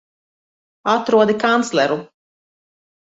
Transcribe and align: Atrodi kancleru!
Atrodi 0.93 1.35
kancleru! 1.45 1.99